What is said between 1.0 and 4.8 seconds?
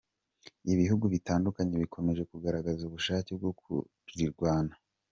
bitandukanye bikomeje kugaragaza ubushake bwo kurwigana.